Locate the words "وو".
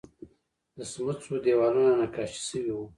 2.73-2.85